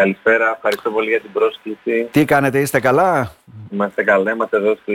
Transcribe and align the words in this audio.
Καλησπέρα, 0.00 0.52
ευχαριστώ 0.56 0.90
πολύ 0.90 1.08
για 1.08 1.20
την 1.20 1.32
πρόσκληση. 1.32 2.08
Τι 2.10 2.24
κάνετε, 2.24 2.60
είστε 2.60 2.80
καλά; 2.80 3.32
Είμαστε 3.70 4.02
καλά, 4.02 4.30
είμαστε 4.30 4.56
εδώ 4.56 4.76
στη, 4.82 4.94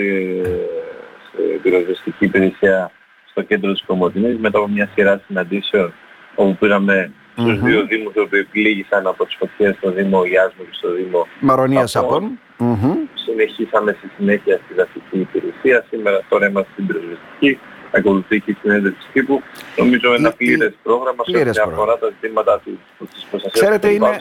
στην 1.27 1.62
πυροσβεστική 1.62 2.25
υπηρεσία 2.25 2.92
στο 3.29 3.42
κέντρο 3.42 3.72
της 3.72 3.83
Κομωτινής 3.85 4.37
μετά 4.37 4.58
από 4.58 4.67
μια 4.67 4.90
σειρά 4.93 5.22
συναντήσεων 5.27 5.93
όπου 6.35 6.56
πήραμε 6.59 7.11
στους 7.35 7.59
mm-hmm. 7.59 7.64
δύο 7.64 7.85
δήμους 7.85 8.14
οι 8.16 8.20
οποίοι 8.20 8.43
πλήγησαν 8.43 9.07
από 9.07 9.25
τις 9.25 9.36
φωτιές 9.39 9.75
στο 9.75 9.91
Δήμο 9.91 10.23
Ιάσμου 10.23 10.64
και 10.64 10.73
στο 10.79 10.92
Δήμο 10.92 11.28
Μαρονία 11.40 11.88
Σαπών. 11.88 12.40
Mm-hmm. 12.60 12.96
Συνεχίσαμε 13.14 13.96
στη 13.98 14.08
συνέχεια 14.18 14.60
στη 14.66 14.74
δασική 14.74 15.20
υπηρεσία. 15.20 15.86
Σήμερα 15.90 16.22
τώρα 16.30 16.48
είμαστε 16.48 16.70
στην 16.72 16.88
πυροσβεστική. 16.88 17.60
Ακολουθεί 17.92 18.40
και 18.40 18.52
η 18.52 18.58
συνέντευξη 18.62 19.08
τύπου. 19.14 19.42
Νομίζω 19.78 20.14
ένα 20.14 20.32
πλήρες 20.32 20.74
πρόγραμμα 20.84 21.24
σε 21.24 21.38
ό,τι 21.38 21.60
αφορά 21.60 21.98
τα 21.98 22.08
ζητήματα 22.14 22.62
της 22.64 23.26
προστασίας 23.30 23.54
Ξέρετε, 23.54 23.88
του 23.88 23.94
είναι... 23.94 24.18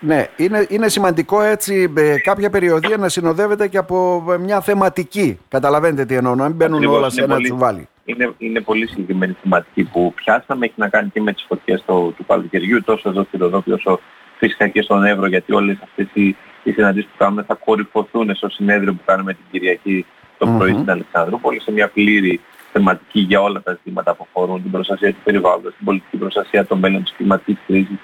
Ναι, 0.00 0.26
είναι, 0.36 0.66
είναι 0.68 0.88
σημαντικό 0.88 1.42
έτσι 1.42 1.92
κάποια 2.22 2.50
περιοδία 2.50 2.96
να 2.96 3.08
συνοδεύεται 3.08 3.68
και 3.68 3.78
από 3.78 4.24
μια 4.40 4.60
θεματική. 4.60 5.38
Καταλαβαίνετε 5.48 6.04
τι 6.04 6.14
εννοώ, 6.14 6.34
να 6.34 6.44
μην 6.44 6.56
μπαίνουν 6.56 6.84
όλα 6.84 7.10
σε 7.10 7.22
ένα 7.22 7.34
πολύ, 7.34 7.48
τσουβάλι 7.48 7.88
είναι, 8.10 8.34
είναι 8.38 8.60
πολύ 8.60 8.86
συγκεκριμένη 8.86 9.36
θεματική 9.42 9.84
που 9.84 10.12
πιάσαμε. 10.14 10.66
Έχει 10.66 10.74
να 10.76 10.88
κάνει 10.88 11.08
και 11.08 11.20
με 11.20 11.32
τις 11.32 11.44
φωτιές 11.48 11.82
του, 11.86 12.14
του 12.16 12.26
καλοκαιριού, 12.26 12.82
τόσο 12.82 13.08
εδώ 13.08 13.24
στην 13.24 13.40
Ροδόπη 13.40 13.72
όσο 13.72 14.00
φυσικά 14.38 14.68
και 14.68 14.82
στον 14.82 15.04
Εύρο, 15.04 15.26
γιατί 15.26 15.54
όλες 15.54 15.78
αυτές 15.82 16.06
οι, 16.12 16.36
οι 16.62 16.72
συναντήσεις 16.72 17.10
που 17.10 17.16
κάνουμε 17.18 17.42
θα 17.42 17.54
κορυφωθούν 17.54 18.34
στο 18.34 18.48
συνέδριο 18.48 18.92
που 18.92 19.00
κάνουμε 19.04 19.32
την 19.32 19.44
Κυριακή 19.50 20.06
το 20.38 20.46
πρωί 20.46 20.70
mm-hmm. 20.72 20.76
στην 20.76 20.90
Αλεξανδρούπολη 20.90 21.60
σε 21.60 21.72
μια 21.72 21.88
πλήρη 21.88 22.40
θεματική 22.72 23.20
για 23.20 23.40
όλα 23.40 23.62
τα 23.62 23.72
ζητήματα 23.72 24.14
που 24.14 24.26
αφορούν 24.28 24.62
την 24.62 24.70
προστασία 24.70 25.12
του 25.12 25.20
περιβάλλοντος, 25.24 25.74
την 25.76 25.84
πολιτική 25.84 26.16
προστασία 26.16 26.66
των 26.66 26.78
μέλων 26.78 27.02
της 27.02 27.12
κλιματικής 27.16 27.64
κρίσης, 27.66 27.98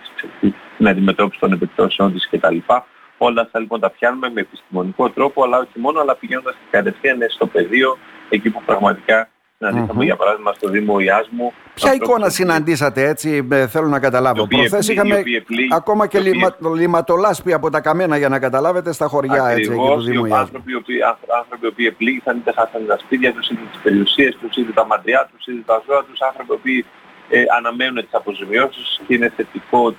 την 0.77 0.88
αντιμετώπιση 0.88 1.41
των 1.41 1.52
επιπτώσεων 1.52 2.12
της 2.12 2.28
κτλ. 2.30 2.56
Όλα 3.19 3.42
αυτά 3.42 3.58
λοιπόν 3.58 3.80
τα 3.80 3.91
πιάνουμε 3.91 4.30
με 4.30 4.41
επιστημονικό 4.41 5.10
τρόπο, 5.10 5.42
αλλά 5.45 5.58
όχι 5.58 5.78
μόνο, 5.78 6.00
αλλά 6.00 6.14
πηγαίνοντας 6.16 6.55
κατευθείαν 6.70 7.19
στο 7.28 7.47
πεδίο, 7.47 7.98
εκεί 8.28 8.50
που 8.50 8.62
πραγματικά 8.66 9.28
συναντησαμε 9.68 10.04
για 10.04 10.16
παράδειγμα 10.16 10.52
στο 10.52 10.68
Δήμο 10.68 10.98
Ιάσμου. 10.98 11.52
Ποια 11.74 11.94
εικόνα 11.94 12.28
συναντήσατε 12.28 13.08
έτσι, 13.08 13.48
ε, 13.50 13.66
θέλω 13.66 13.88
να 13.88 14.00
καταλάβω. 14.00 14.46
Προχθές 14.46 14.88
είχαμε 14.88 15.22
ακόμα 15.70 16.06
και 16.06 16.18
λιμα, 16.18 16.56
λιματολάσπη 16.74 17.52
από 17.52 17.70
τα 17.70 17.80
καμένα 17.80 18.16
για 18.16 18.28
να 18.28 18.38
καταλάβετε 18.38 18.92
στα 18.92 19.06
χωριά 19.06 19.46
έτσι, 19.48 19.70
εκεί 19.72 19.94
του 19.94 20.02
Δήμου 20.02 20.24
Ιάσμου. 20.24 20.36
Άνθρωποι 20.36 20.72
οι 20.72 20.74
οποίοι, 20.74 20.98
άνθρωποι 21.38 21.66
οι 21.66 21.68
οποίοι 21.68 21.86
επλήγησαν, 21.90 22.36
είτε 22.36 22.52
χάσανε 22.52 22.84
τα 22.84 22.98
σπίτια 22.98 23.32
τους, 23.32 23.48
είτε 23.50 23.60
τις 23.72 23.80
περιουσίες 23.82 24.36
τους, 24.40 24.56
είτε 24.56 24.72
τα 24.72 24.86
μαντριά 24.86 25.28
τους, 25.32 25.46
είτε 25.46 25.62
τα 25.66 25.82
ζώα 25.86 26.04
τους, 26.04 26.20
άνθρωποι 26.20 26.52
οι 26.52 26.54
οποίοι 26.54 26.84
ε, 27.28 27.42
αναμένουν 27.56 27.96
τις 27.96 28.14
αποζημιώσεις 28.14 29.00
και 29.06 29.14
είναι 29.14 29.32
θετικό 29.36 29.78
ότι 29.84 29.98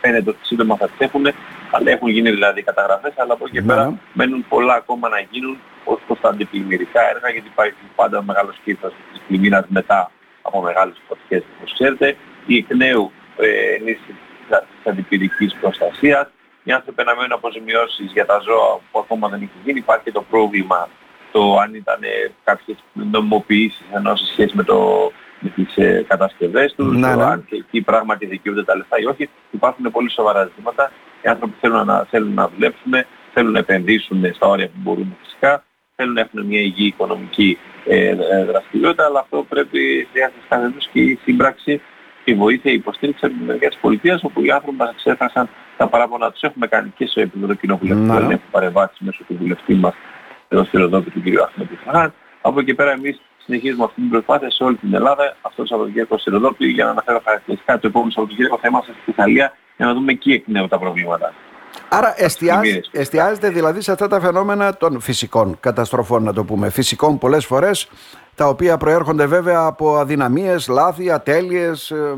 φαίνεται 0.00 0.30
ότι 0.30 0.38
σύντομα 0.42 0.76
θα 0.76 0.86
τις 0.88 0.98
έχουν, 0.98 1.26
αλλά 1.70 1.90
έχουν 1.90 2.08
γίνει 2.08 2.30
δηλαδή 2.30 2.62
καταγραφές, 2.62 3.12
αλλά 3.16 3.32
από 3.32 3.44
εκεί 3.46 3.56
και 3.56 3.62
πέρα 3.62 3.84
ναι. 3.86 3.96
μένουν 4.12 4.44
πολλά 4.48 4.74
ακόμα 4.74 5.08
να 5.08 5.20
γίνουν 5.30 5.58
ως 5.92 6.00
προς 6.06 6.20
τα 6.20 6.28
αντιπλημμυρικά 6.28 7.00
έργα, 7.14 7.28
γιατί 7.30 7.48
υπάρχει 7.54 7.82
πάντα 7.96 8.22
μεγάλος 8.22 8.56
κύκλος 8.64 8.92
της 9.12 9.20
πλημμύρας 9.26 9.64
μετά 9.68 10.10
από 10.42 10.62
μεγάλες 10.62 10.96
φωτιές, 11.08 11.42
όπως 11.56 11.72
ξέρετε. 11.72 12.16
Η 12.46 12.56
εκ 12.56 12.74
νέου 12.74 13.12
ε, 13.36 13.74
ενίσχυση 13.74 14.18
της 14.48 14.58
αντιπυρικής 14.84 15.56
προστασίας. 15.60 16.26
Οι 16.64 16.72
άνθρωποι 16.72 17.00
αναμένουν 17.02 17.32
αποζημιώσεις 17.32 18.12
για 18.12 18.26
τα 18.26 18.38
ζώα 18.38 18.80
που 18.90 18.98
ακόμα 18.98 19.28
δεν 19.28 19.40
έχει 19.42 19.58
γίνει. 19.64 19.78
Υπάρχει 19.78 20.12
το 20.12 20.22
πρόβλημα 20.30 20.88
το 21.32 21.56
αν 21.58 21.74
ήταν 21.74 22.00
κάποιες 22.44 22.76
νομιμοποιήσεις 22.92 23.84
ενώ 23.94 24.16
σε 24.16 24.26
σχέση 24.32 24.56
με 24.56 24.62
το 24.62 25.10
με 25.40 25.48
τις 25.48 25.76
ε, 25.76 26.04
κατασκευές 26.08 26.74
τους, 26.74 26.96
ναι, 26.96 27.14
ναι. 27.14 27.24
αν 27.24 27.44
και 27.44 27.56
εκεί 27.56 27.80
πράγματι 27.80 28.26
δικαιούνται 28.26 28.64
τα 28.64 28.76
λεφτά 28.76 28.98
ή 28.98 29.06
όχι. 29.06 29.28
Υπάρχουν 29.50 29.90
πολύ 29.90 30.10
σοβαρά 30.10 30.44
ζητήματα. 30.44 30.92
Οι 31.22 31.28
άνθρωποι 31.28 31.54
θέλουν 31.60 31.86
να, 31.86 32.06
θέλουν 32.10 32.34
να 32.34 32.48
δουλέψουν, 32.48 32.92
θέλουν 33.32 33.52
να 33.52 33.58
επενδύσουν 33.58 34.34
στα 34.34 34.46
όρια 34.46 34.66
που 34.66 34.78
μπορούν 34.82 35.16
φυσικά, 35.22 35.64
θέλουν 35.98 36.14
να 36.14 36.20
έχουν 36.20 36.46
μια 36.46 36.60
υγιή 36.60 36.86
οικονομική 36.86 37.58
ε, 37.84 38.08
ε 38.08 38.44
δραστηριότητα, 38.44 39.04
αλλά 39.04 39.20
αυτό 39.20 39.46
πρέπει 39.48 40.08
χρειάζεται 40.12 40.40
κάθε 40.48 40.72
και 40.92 41.00
η 41.00 41.18
σύμπραξη, 41.22 41.80
η 42.24 42.34
βοήθεια, 42.34 42.70
η 42.70 42.74
υποστήριξη 42.74 43.24
από 43.26 43.34
την 43.34 43.44
μεριά 43.44 43.68
της 43.68 43.78
πολιτείας, 43.80 44.24
όπου 44.24 44.44
οι 44.44 44.50
άνθρωποι 44.50 44.76
μας 44.76 44.90
εξέφρασαν 44.90 45.48
τα 45.76 45.88
παράπονα 45.88 46.30
τους. 46.30 46.42
Έχουμε 46.42 46.66
κάνει 46.66 46.92
και 46.96 47.06
στο 47.06 47.20
επίπεδο 47.20 47.54
κοινοβουλευτικού, 47.54 48.12
ναι. 48.12 48.18
έχουμε 48.18 48.40
παρεμβάσει 48.50 48.94
μέσω 48.98 49.24
του 49.26 49.36
βουλευτή 49.40 49.74
μας 49.74 49.94
εδώ 50.48 50.64
στη 50.64 50.76
Ροδόπη 50.76 51.10
του 51.10 51.22
κ. 51.22 51.26
Αχμέτου 51.42 51.76
Από 52.40 52.60
εκεί 52.60 52.74
πέρα 52.74 52.90
εμείς 52.90 53.20
συνεχίζουμε 53.44 53.84
αυτή 53.84 54.00
την 54.00 54.10
προσπάθεια 54.10 54.50
σε 54.50 54.64
όλη 54.64 54.76
την 54.76 54.94
Ελλάδα, 54.94 55.36
αυτό 55.40 55.62
το 55.62 55.68
Σαββατοκύριακο 55.68 56.18
στη 56.18 56.30
Ροδόπη, 56.30 56.66
για 56.66 56.84
να 56.84 56.90
αναφέρω 56.90 57.20
χαρακτηριστικά 57.24 57.78
το 57.78 57.86
επόμενο 57.86 58.10
Σαββατοκύριακο 58.10 58.58
θα 58.58 58.68
είμαστε 58.68 58.92
στη 59.02 59.10
Ιταλία 59.10 59.52
για 59.76 59.86
να 59.86 59.94
δούμε 59.94 60.12
εκεί 60.12 60.32
εκ 60.32 60.46
νέου 60.46 60.68
τα 60.68 60.78
προβλήματα. 60.78 61.34
Άρα 61.88 62.14
εστιάζ, 62.16 62.68
εστιάζεται 62.90 63.48
δηλαδή 63.48 63.80
σε 63.80 63.92
αυτά 63.92 64.08
τα 64.08 64.20
φαινόμενα 64.20 64.76
των 64.76 65.00
φυσικών 65.00 65.56
καταστροφών, 65.60 66.22
να 66.22 66.32
το 66.32 66.44
πούμε. 66.44 66.70
Φυσικών 66.70 67.18
πολλές 67.18 67.46
φορές, 67.46 67.88
τα 68.34 68.46
οποία 68.46 68.76
προέρχονται 68.76 69.26
βέβαια 69.26 69.60
από 69.60 69.96
αδυναμίες, 69.96 70.68
λάθη, 70.68 71.10
ατέλειες, 71.10 71.90
ε, 71.90 72.16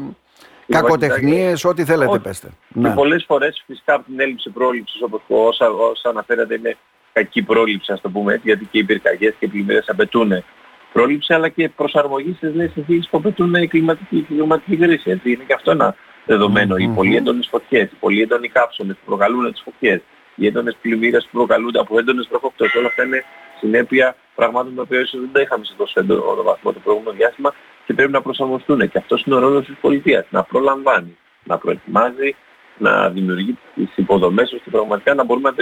κακοτεχνίες, 0.68 1.64
ό,τι 1.64 1.84
θέλετε 1.84 2.10
όχι. 2.10 2.20
πέστε. 2.20 2.48
Και 2.74 2.80
ναι. 2.80 2.94
πολλές 2.94 3.24
φορές 3.26 3.62
φυσικά 3.66 3.94
από 3.94 4.04
την 4.04 4.20
έλλειψη 4.20 4.50
πρόληψης, 4.50 5.02
όπως 5.02 5.20
όσα, 5.28 5.70
όσα 5.70 6.08
αναφέρατε, 6.08 6.54
είναι 6.54 6.76
κακή 7.12 7.42
πρόληψη, 7.42 7.92
ας 7.92 8.00
το 8.00 8.10
πούμε 8.10 8.32
έτσι, 8.32 8.46
γιατί 8.46 8.64
και 8.64 8.78
οι 8.78 8.84
πυρκαγιές 8.84 9.34
και 9.38 9.44
οι 9.44 9.48
πλημμύρες 9.48 9.88
απαιτούν 9.88 10.44
πρόληψη, 10.92 11.34
αλλά 11.34 11.48
και 11.48 11.68
προσαρμογή 11.68 12.34
στις 12.36 12.54
νέες 12.54 12.70
συνθήκες 12.72 13.08
που 13.10 13.16
απαιτούν 13.16 13.54
η 13.54 13.68
κλιματική, 13.68 14.16
η 14.16 14.22
κλιματική 14.22 14.76
κρίση. 14.76 15.10
Έτσι. 15.10 15.30
Είναι 15.32 15.44
και 15.46 15.54
αυτό 15.54 15.70
ένα 15.70 15.94
δεδομένο. 16.32 16.74
Mm-hmm. 16.74 16.80
Οι 16.80 16.88
πολύ 16.98 17.16
έντονες 17.16 17.48
φωτιές, 17.50 17.84
οι 17.92 17.96
πολύ 18.00 18.20
έντονοι 18.22 18.48
κάψονες 18.48 18.96
που 18.96 19.04
προκαλούν 19.04 19.52
τις 19.52 19.62
φωτιές, 19.64 20.00
οι 20.34 20.46
έντονες 20.46 20.76
πλημμύρες 20.82 21.24
που 21.24 21.36
προκαλούνται 21.38 21.78
από 21.78 21.98
έντονες 21.98 22.26
βροχοπτώσεις, 22.30 22.74
όλα 22.74 22.86
αυτά 22.86 23.02
είναι 23.04 23.24
συνέπεια 23.60 24.16
πραγμάτων 24.34 24.74
τα 24.74 24.82
οποία 24.82 25.00
ίσως 25.00 25.20
δεν 25.20 25.30
τα 25.32 25.40
είχαμε 25.40 25.64
σε 25.64 25.74
τόσο 25.76 26.00
έντονο 26.00 26.42
βαθμό 26.42 26.72
το 26.72 26.80
προηγούμενο 26.84 27.16
διάστημα 27.16 27.54
και 27.86 27.92
πρέπει 27.94 28.12
να 28.12 28.22
προσαρμοστούν. 28.22 28.90
Και 28.90 28.98
αυτός 28.98 29.22
είναι 29.24 29.36
ο 29.36 29.38
ρόλος 29.38 29.64
της 29.64 29.76
πολιτείας, 29.80 30.24
να 30.30 30.42
προλαμβάνει, 30.42 31.16
να 31.44 31.58
προετοιμάζει, 31.58 32.34
να 32.78 33.08
δημιουργεί 33.08 33.58
τις 33.74 33.96
υποδομές 33.96 34.52
ώστε 34.52 34.70
πραγματικά 34.70 35.14
να 35.14 35.24
μπορούμε 35.24 35.54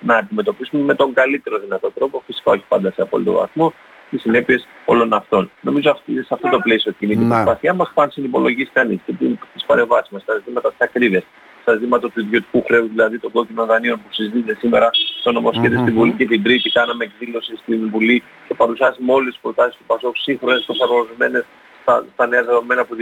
να 0.00 0.16
αντιμετωπίσουμε 0.16 0.82
με 0.82 0.94
τον 0.94 1.14
καλύτερο 1.14 1.58
δυνατό 1.58 1.90
τρόπο, 1.90 2.22
φυσικά 2.26 2.50
όχι 2.50 2.64
πάντα 2.68 2.92
σε 2.92 3.02
απόλυτο 3.02 3.32
βαθμό, 3.32 3.72
τις 4.10 4.20
συνέπειες 4.20 4.66
όλων 4.84 5.12
αυτών. 5.12 5.50
Νομίζω 5.60 5.90
αυτή, 5.90 6.12
σε 6.12 6.34
αυτό 6.34 6.48
το 6.48 6.58
πλαίσιο 6.58 6.92
κινείται 6.92 7.24
η 7.24 7.26
προσπάθειά 7.26 7.74
μας 7.74 7.90
πάντα 7.94 8.10
συνυπολογίσει 8.10 8.70
κανείς 8.72 8.98
και 9.06 9.12
τις 9.52 9.64
παρεμβάσεις 9.66 10.10
μας, 10.10 10.22
στα 10.22 10.34
ζητήματα 10.34 10.68
της 10.68 10.80
ακρίβειας, 10.80 11.24
στα 11.62 11.72
ζητήματα 11.72 12.10
του 12.10 12.20
ιδιωτικού 12.20 12.62
χρέους, 12.66 12.88
δηλαδή 12.88 13.18
των 13.18 13.30
κόκκινων 13.32 13.66
δανείων 13.66 13.96
που 13.96 14.12
συζητείται 14.12 14.56
σήμερα 14.58 14.90
στο 15.20 15.32
νομοσχέδιο 15.32 15.78
mm-hmm. 15.78 15.82
στην 15.82 15.94
Βουλή 15.94 16.12
και 16.12 16.26
την 16.26 16.42
Τρίτη 16.42 16.70
κάναμε 16.70 17.04
εκδήλωση 17.04 17.56
στην 17.56 17.88
Βουλή 17.90 18.22
και 18.48 18.54
παρουσιάσαμε 18.54 19.12
όλες 19.12 19.32
τις 19.32 19.42
προτάσεις 19.42 19.76
του 19.76 19.84
ΠΑΣΟΚ 19.86 20.16
σύγχρονες 20.16 20.64
προσαρμοσμένες 20.66 21.44
στα, 21.82 22.04
στα 22.12 22.26
νέα 22.26 22.42
δεδομένα 22.42 22.84
που, 22.84 22.96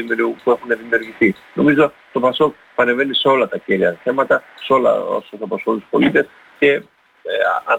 που 0.45 0.51
έχουν 0.51 0.69
δημιουργηθεί. 0.81 1.35
Νομίζω 1.55 1.93
το 2.13 2.21
ΠΑΣΟΚ 2.21 2.55
πανεβαίνει 2.75 3.15
σε 3.15 3.29
όλα 3.29 3.49
τα 3.49 3.59
κύρια 3.59 3.99
θέματα, 4.03 4.43
σε 4.65 4.73
όλα 4.73 5.01
όσα 5.01 5.37
θα 5.39 5.45
απασχολούν 5.45 5.81
τους 5.81 5.89
πολίτες 5.91 6.27
και 6.59 6.73
ε, 6.73 6.83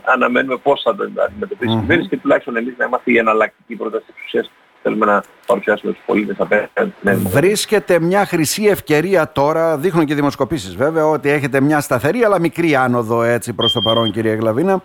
αναμένουμε 0.04 0.58
πώς 0.58 0.82
θα 0.82 0.96
το 0.96 1.04
αντιμετωπίσει 1.26 1.74
η 1.74 1.80
κυβέρνηση 1.80 2.10
και 2.10 2.18
τουλάχιστον 2.18 2.56
εμείς 2.56 2.74
να 2.78 2.86
είμαστε 2.86 3.12
η 3.12 3.18
εναλλακτική 3.18 3.76
πρόταση 3.76 4.06
της 4.06 4.24
ουσίας 4.26 4.52
θέλουμε 4.82 5.06
να 5.06 5.24
παρουσιάσουμε 5.46 5.92
τους 5.92 6.02
πολίτες 6.06 6.36
απέναντι. 6.40 6.94
Βρίσκεται 7.30 8.00
μια 8.00 8.26
χρυσή 8.26 8.66
ευκαιρία 8.66 9.32
τώρα, 9.32 9.78
δείχνουν 9.78 10.06
και 10.06 10.16
δημοσκοπήσεις 10.16 10.76
βέβαια, 10.76 11.06
ότι 11.06 11.30
έχετε 11.30 11.62
μια 11.62 11.80
σταθερή 11.80 12.24
αλλά 12.24 12.40
μικρή 12.40 12.76
άνοδο 12.76 13.24
έτσι 13.24 13.54
προς 13.54 13.72
το 13.72 13.82
παρόν 13.82 14.12
κυρία 14.12 14.36
Γλαβίνα. 14.36 14.84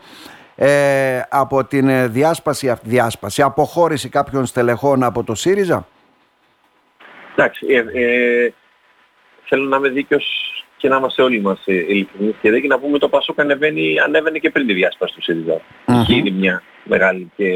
Ε, 0.57 1.21
από 1.29 1.65
την 1.65 2.13
διάσπαση, 2.13 2.75
διάσπαση, 2.83 3.43
αποχώρηση 3.43 4.09
κάποιων 4.09 4.47
στελεχών 4.47 5.03
από 5.03 5.25
το 5.25 5.35
ΣΥΡΙΖΑ. 5.35 5.87
Εντάξει, 7.37 7.67
ε, 7.67 7.79
ε, 7.79 8.53
θέλω 9.45 9.65
να 9.65 9.77
είμαι 9.77 9.89
δίκαιος 9.89 10.52
και 10.83 10.89
να 10.89 10.97
είμαστε 10.97 11.23
όλοι 11.23 11.41
μας 11.41 11.63
ε, 11.65 11.75
ειλικρινείς 11.75 12.35
και 12.41 12.51
δεν 12.51 12.67
να 12.67 12.79
πούμε 12.79 12.99
το 12.99 13.09
Πασόκ 13.09 13.41
ανεβαίνει, 13.41 14.01
ανέβαινε 14.01 14.39
και 14.39 14.51
πριν 14.51 14.67
τη 14.67 14.73
διάσπαση 14.73 15.15
του 15.15 15.23
ΣΥΡΙΖΑ. 15.23 15.57
Mm-hmm. 15.57 15.93
Είχε 16.03 16.17
ήδη 16.17 16.31
μια 16.31 16.63
μεγάλη 16.85 17.31
και 17.37 17.47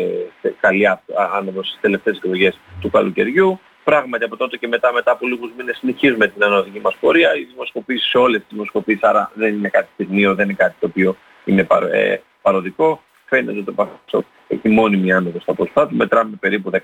καλή 0.60 0.86
άνοδος 1.32 1.66
στις 1.66 1.80
τελευταίες 1.80 2.16
εκλογές 2.16 2.58
του 2.80 2.90
καλοκαιριού. 2.90 3.60
Πράγματι 3.84 4.24
από 4.24 4.36
τότε 4.36 4.56
και 4.56 4.68
μετά, 4.68 4.92
μετά 4.92 5.10
από 5.10 5.26
λίγους 5.26 5.50
μήνες 5.56 5.76
συνεχίζουμε 5.76 6.28
την 6.28 6.44
ανώδικη 6.44 6.80
μας 6.80 6.96
πορεία. 7.00 7.36
Οι 7.36 7.44
δημοσκοπήσεις 7.44 8.08
σε 8.08 8.18
όλες 8.18 8.40
τις 8.40 8.48
δημοσκοπήσεις, 8.50 9.02
άρα 9.02 9.30
δεν 9.34 9.54
είναι 9.54 9.68
κάτι 9.68 9.88
τεχνείο, 9.96 10.34
δεν 10.34 10.44
είναι 10.44 10.56
κάτι 10.58 10.74
το 10.80 10.86
οποίο 10.86 11.16
είναι 11.44 11.66
ε, 11.92 12.16
παροδικό. 12.42 13.00
Φαίνεται 13.28 13.62
το 13.62 13.72
Πασόκ 13.72 14.24
έχει 14.48 14.68
μόνιμη 14.68 15.12
άνοδο 15.12 15.40
στα 15.40 15.54
ποσοστά 15.54 15.86
του. 15.86 15.96
Μετράμε 15.96 16.36
περίπου 16.40 16.70
15-16% 16.70 16.82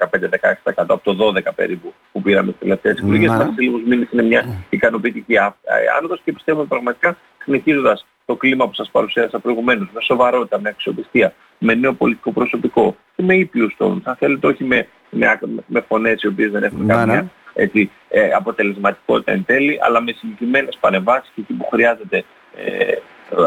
από 0.65 1.15
το 1.15 1.33
12 1.35 1.43
περίπου 1.55 1.93
που 2.13 2.23
πήραμε 2.23 2.49
στις 2.49 2.61
τελευταίες 2.61 2.99
εκλογές. 2.99 3.31
Mm. 3.31 3.37
Σε 3.37 3.55
λίγους 3.57 3.83
μήνες 3.83 4.09
είναι 4.13 4.23
μια 4.23 4.65
υπηρετική 4.71 5.37
άνοδος 5.99 6.21
και 6.25 6.33
πιστεύουμε 6.33 6.65
πραγματικά 6.65 7.17
συνεχίζοντας 7.45 8.07
το 8.25 8.37
κλίμα 8.37 8.67
που 8.67 8.75
σας 8.75 8.91
παρουσίασα 8.91 9.39
προηγουμένως, 9.39 9.89
με 9.95 10.01
σοβαρότητα, 10.01 10.61
με 10.61 10.69
αξιοπιστία, 10.69 11.35
με 11.59 11.75
νέο 11.75 11.93
πολιτικό 11.93 12.33
προσωπικό 12.33 12.97
και 13.17 13.23
με 13.23 13.37
ήπιους 13.37 13.75
τόνους, 13.79 14.05
αν 14.05 14.17
θέλετε 14.17 14.47
όχι 14.47 14.65
με, 14.65 14.87
με, 15.11 15.39
με 15.67 15.81
φωνές 15.81 16.23
οι 16.23 16.27
οποίες 16.27 16.51
δεν 16.51 16.63
έχουν 16.63 16.87
καμία 16.87 17.31
έτσι, 17.55 17.91
ε, 18.09 18.31
αποτελεσματικότητα 18.31 19.33
εν 19.33 19.45
τέλει, 19.45 19.79
αλλά 19.83 20.01
με 20.01 20.13
συγκεκριμένες 20.13 20.77
παρεμβάσεις 20.81 21.33
και 21.35 21.41
εκεί 21.41 21.53
που 21.53 21.69
χρειάζεται 21.71 22.25
ε, 22.57 22.95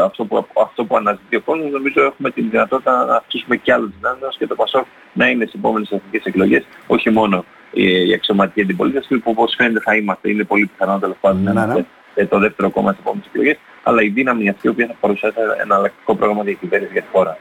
αυτό 0.04 0.24
που, 0.24 0.46
αυτό 0.62 0.84
που 0.84 0.96
αναζητεί 0.96 1.36
ο 1.36 1.40
κόσμος, 1.40 1.70
νομίζω 1.70 2.02
έχουμε 2.02 2.30
την 2.30 2.50
δυνατότητα 2.50 3.04
να 3.04 3.14
αυξήσουμε 3.14 3.56
κι 3.56 3.72
άλλο 3.72 3.92
δυνάμεις 3.96 4.36
και 4.38 4.46
το 4.46 4.54
ΠΑΣΟΚ 4.54 4.86
να 5.12 5.28
είναι 5.28 5.44
στις 5.46 5.58
επόμενες 5.58 5.90
εθνικές 5.90 6.24
εκλογές, 6.24 6.64
όχι 6.86 7.10
μόνο 7.10 7.44
η 7.70 8.12
αξιωματική 8.14 8.60
αντιπολίτευση 8.60 9.18
που 9.18 9.30
όπως 9.30 9.54
φαίνεται 9.56 9.80
θα 9.80 9.96
είμαστε, 9.96 10.30
είναι 10.30 10.44
πολύ 10.44 10.66
πιθανό 10.66 10.98
τέλος 10.98 11.16
πάντων 11.20 11.42
να 11.42 11.50
είμαστε 11.50 11.86
το 12.28 12.38
δεύτερο 12.38 12.70
κόμμα 12.70 12.90
στις 12.90 13.00
επόμενες 13.00 13.26
εκλογές, 13.28 13.56
αλλά 13.82 14.02
η 14.02 14.08
δύναμη 14.08 14.48
αυτή 14.48 14.66
η 14.66 14.70
οποία 14.70 14.86
θα 14.86 14.94
παρουσιάσει 15.00 15.36
ένα 15.62 15.74
αλλακτικό 15.74 16.14
πρόγραμμα 16.14 16.42
διακυβέρνησης 16.42 16.92
για 16.92 17.02
τη 17.02 17.08
χώρα. 17.12 17.38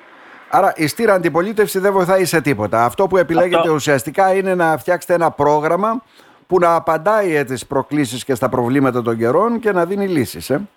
Άρα 0.50 0.74
η 0.76 0.88
στήρα 0.88 1.14
αντιπολίτευση 1.14 1.80
δεν 1.80 1.92
βοηθάει 1.94 2.26
σε 2.26 2.42
τίποτα. 2.42 2.86
Αυτό 2.86 3.08
που 3.08 3.18
επιλέγετε 3.18 3.58
Αυτό... 3.58 3.74
ουσιαστικά 3.74 4.34
είναι 4.34 4.56
να 4.56 4.78
φτιάξετε 4.78 5.14
ένα 5.14 5.32
πρόγραμμα 5.32 6.04
που 6.48 6.60
να 6.60 6.76
απαντάει 6.76 7.44
στις 7.46 7.66
προκλήσεις 7.66 8.24
και 8.24 8.36
στα 8.36 8.50
προβλήματα 8.50 9.02
των 9.02 9.18
καιρών 9.18 9.60
και 9.60 9.72
να 9.72 9.86
δίνει 9.86 10.08
λύσεις. 10.08 10.50
Ε; 10.50 10.68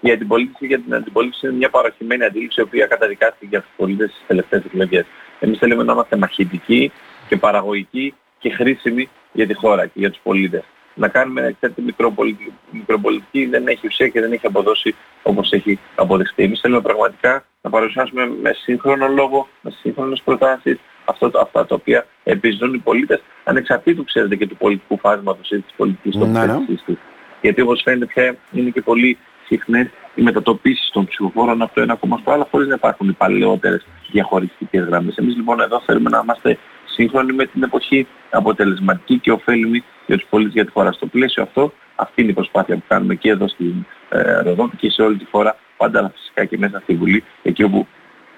Η 0.00 0.10
αντιπολίτευση 0.10 0.66
για 0.66 0.78
την 0.80 0.94
αντιπολίτευση 0.94 1.46
είναι 1.46 1.56
μια 1.56 1.70
παροχημένη 1.70 2.24
αντίληψη 2.24 2.60
η 2.60 2.62
οποία 2.62 2.86
καταδικάστηκε 2.86 3.46
για 3.50 3.60
τους 3.60 3.70
πολίτες 3.76 4.10
στις 4.10 4.24
τελευταίες 4.26 4.64
εκλογές. 4.64 5.04
Εμείς 5.40 5.58
θέλουμε 5.58 5.82
να 5.82 5.92
είμαστε 5.92 6.16
μαχητικοί 6.16 6.92
και 7.28 7.36
παραγωγικοί 7.36 8.14
και 8.38 8.50
χρήσιμοι 8.50 9.08
για 9.32 9.46
τη 9.46 9.54
χώρα 9.54 9.86
και 9.86 9.98
για 9.98 10.10
τους 10.10 10.20
πολίτες. 10.22 10.64
Να 10.94 11.08
κάνουμε 11.08 11.56
κάτι 11.60 11.82
μικροπολιτική, 11.82 12.52
μικροπολιτική 12.70 13.46
δεν 13.46 13.66
έχει 13.66 13.86
ουσία 13.86 14.08
και 14.08 14.20
δεν 14.20 14.32
έχει 14.32 14.46
αποδώσει 14.46 14.94
όπως 15.22 15.52
έχει 15.52 15.78
αποδεχτεί. 15.94 16.42
Εμείς 16.42 16.60
θέλουμε 16.60 16.80
πραγματικά 16.80 17.44
να 17.62 17.70
παρουσιάσουμε 17.70 18.26
με 18.42 18.52
σύγχρονο 18.52 19.08
λόγο, 19.08 19.48
με 19.60 19.70
σύγχρονες 19.70 20.22
προτάσεις, 20.24 20.78
αυτό, 21.04 21.30
αυτά 21.40 21.66
τα 21.66 21.74
οποία 21.74 22.06
επιζητούν 22.24 22.74
οι 22.74 22.78
πολίτες, 22.78 23.22
ανεξαρτήτου 23.44 24.04
ξέρετε 24.04 24.36
και 24.36 24.46
του 24.46 24.56
πολιτικού 24.56 24.98
φάσματος 24.98 25.50
ή 25.50 25.60
της 25.60 25.74
πολιτικής 25.76 26.14
ναι, 26.14 26.26
ναι. 26.26 26.46
τοποθέτησης 26.46 26.82
τους. 26.84 26.96
Γιατί 27.40 27.60
όπως 27.60 27.82
φαίνεται 27.82 28.06
πια 28.06 28.36
είναι 28.52 28.70
και 28.70 28.80
πολύ 28.80 29.18
συχνές 29.50 29.86
οι 30.14 30.22
μετατοπίσεις 30.22 30.90
των 30.92 31.06
ψηφοφόρων 31.06 31.62
από 31.62 31.74
το 31.74 31.80
ένα 31.80 31.94
κόμμα 31.94 32.18
στο 32.20 32.30
άλλο 32.32 32.46
χωρίς 32.50 32.68
να 32.68 32.74
υπάρχουν 32.74 33.08
οι 33.08 33.12
παλαιότερες 33.12 33.86
διαχωριστικές 34.10 34.84
γραμμές. 34.84 35.16
Εμείς 35.16 35.36
λοιπόν 35.36 35.60
εδώ 35.60 35.80
θέλουμε 35.86 36.10
να 36.10 36.20
είμαστε 36.22 36.58
σύγχρονοι 36.84 37.32
με 37.32 37.46
την 37.46 37.62
εποχή, 37.62 38.06
αποτελεσματικοί 38.30 39.18
και 39.18 39.32
ωφέλιμοι 39.32 39.82
για 40.06 40.16
τους 40.16 40.26
πολίτες 40.30 40.52
για 40.52 40.64
τη 40.64 40.70
χώρα. 40.70 40.92
Στο 40.92 41.06
πλαίσιο 41.06 41.42
αυτό, 41.42 41.72
αυτή 41.96 42.22
είναι 42.22 42.30
η 42.30 42.34
προσπάθεια 42.34 42.74
που 42.74 42.82
κάνουμε 42.88 43.14
και 43.14 43.30
εδώ 43.30 43.48
στην 43.48 43.86
ε, 44.08 44.40
Ροδόπη 44.40 44.76
και 44.76 44.90
σε 44.90 45.02
όλη 45.02 45.16
τη 45.16 45.24
χώρα, 45.30 45.56
πάντα 45.76 46.12
φυσικά 46.14 46.44
και 46.44 46.58
μέσα 46.58 46.80
στη 46.80 46.94
Βουλή, 46.94 47.24
εκεί 47.42 47.62
όπου 47.62 47.86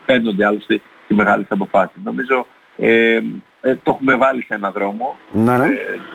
παίρνονται 0.06 0.46
άλλωστε 0.46 0.74
οι 1.08 1.14
μεγάλες 1.14 1.46
αποφάσεις. 1.48 2.00
Νομίζω 2.04 2.46
ε, 2.76 3.20
ε, 3.60 3.74
το 3.82 3.90
έχουμε 3.90 4.16
βάλει 4.16 4.42
σε 4.42 4.54
έναν 4.54 4.72
δρόμο, 4.72 5.16
ναι, 5.32 5.56
ναι. 5.56 5.66
Ε, 5.66 5.70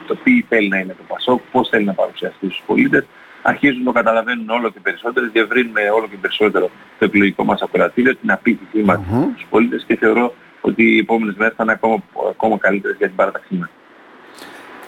το 0.08 0.16
τι 0.16 0.46
θέλει 0.50 0.68
να 0.68 0.78
είναι 0.78 0.94
το 0.94 1.04
ΠΑΣΟΚ, 1.08 1.42
πώς 1.52 1.70
θέλει 1.70 1.86
να 1.86 1.94
παρουσιαστεί 1.94 2.46
στους 2.46 2.64
πολίτες. 2.66 3.06
Αρχίζουν 3.42 3.84
να 3.84 3.92
καταλαβαίνουν 3.92 4.50
όλο 4.50 4.70
και 4.70 4.80
περισσότερο, 4.80 5.30
διευρύνουμε 5.32 5.82
όλο 5.90 6.08
και 6.08 6.18
περισσότερο 6.22 6.70
το 7.00 7.06
εκλογικό 7.06 7.44
μας 7.44 7.62
ακροατήριο, 7.62 8.16
την 8.16 8.32
απήχησή 8.32 8.82
μας 8.86 8.98
mm-hmm. 8.98 9.28
στους 9.34 9.48
πολίτες 9.50 9.84
και 9.88 9.96
θεωρώ 9.96 10.34
ότι 10.62 10.84
οι 10.84 10.98
επόμενες 10.98 11.36
μέρες 11.36 11.54
θα 11.58 11.64
είναι 11.64 11.72
ακόμα, 11.72 12.04
ακόμα 12.30 12.58
καλύτερες 12.58 12.98
για 12.98 13.08
την 13.08 13.16
παράταξή 13.16 13.56
μας. 13.56 13.70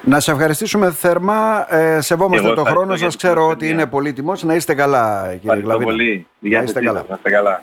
Να 0.01 0.19
σε 0.19 0.31
ευχαριστήσουμε 0.31 0.91
θερμά. 0.91 1.65
Ε, 1.75 2.01
σεβόμαστε 2.01 2.53
τον 2.53 2.65
χρόνο 2.65 2.95
σας. 2.95 3.15
Ξέρω 3.15 3.47
ότι 3.47 3.69
είναι 3.69 3.85
πολύτιμος. 3.85 4.43
Να 4.43 4.55
είστε 4.55 4.73
καλά, 4.73 5.35
κύριε 5.41 5.61
Γλαβίνα. 5.61 5.91
πολύ. 5.91 6.27
Να 6.39 6.61
είστε 6.61 6.81
καλά. 6.81 7.05
Να 7.09 7.15
είστε 7.15 7.29
καλά. 7.29 7.61